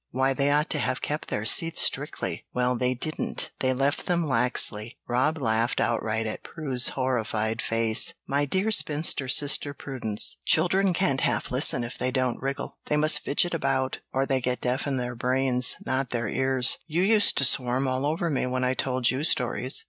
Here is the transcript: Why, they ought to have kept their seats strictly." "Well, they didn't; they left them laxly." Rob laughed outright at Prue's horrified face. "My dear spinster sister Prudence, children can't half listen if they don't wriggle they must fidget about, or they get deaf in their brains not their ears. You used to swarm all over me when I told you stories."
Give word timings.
Why, 0.09 0.33
they 0.33 0.49
ought 0.49 0.71
to 0.71 0.79
have 0.79 0.99
kept 1.03 1.27
their 1.27 1.45
seats 1.45 1.79
strictly." 1.79 2.47
"Well, 2.55 2.75
they 2.75 2.95
didn't; 2.95 3.51
they 3.59 3.71
left 3.71 4.07
them 4.07 4.25
laxly." 4.25 4.97
Rob 5.07 5.37
laughed 5.37 5.79
outright 5.79 6.25
at 6.25 6.41
Prue's 6.41 6.87
horrified 6.97 7.61
face. 7.61 8.15
"My 8.25 8.45
dear 8.45 8.71
spinster 8.71 9.27
sister 9.27 9.75
Prudence, 9.75 10.37
children 10.43 10.91
can't 10.93 11.21
half 11.21 11.51
listen 11.51 11.83
if 11.83 11.99
they 11.99 12.09
don't 12.09 12.41
wriggle 12.41 12.79
they 12.87 12.95
must 12.97 13.19
fidget 13.19 13.53
about, 13.53 13.99
or 14.11 14.25
they 14.25 14.41
get 14.41 14.59
deaf 14.61 14.87
in 14.87 14.97
their 14.97 15.13
brains 15.13 15.75
not 15.85 16.09
their 16.09 16.27
ears. 16.27 16.79
You 16.87 17.03
used 17.03 17.37
to 17.37 17.45
swarm 17.45 17.87
all 17.87 18.03
over 18.07 18.31
me 18.31 18.47
when 18.47 18.63
I 18.63 18.73
told 18.73 19.11
you 19.11 19.23
stories." 19.23 19.79